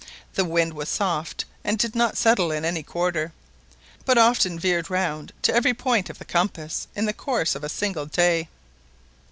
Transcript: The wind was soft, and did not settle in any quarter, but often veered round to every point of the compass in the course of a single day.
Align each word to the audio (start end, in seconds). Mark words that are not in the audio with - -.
The 0.33 0.45
wind 0.45 0.73
was 0.73 0.89
soft, 0.89 1.45
and 1.63 1.77
did 1.77 1.93
not 1.93 2.17
settle 2.17 2.51
in 2.51 2.65
any 2.65 2.81
quarter, 2.81 3.33
but 4.03 4.17
often 4.17 4.57
veered 4.57 4.89
round 4.89 5.31
to 5.43 5.53
every 5.53 5.75
point 5.75 6.09
of 6.09 6.17
the 6.17 6.25
compass 6.25 6.87
in 6.95 7.05
the 7.05 7.13
course 7.13 7.53
of 7.53 7.63
a 7.63 7.69
single 7.69 8.07
day. 8.07 8.47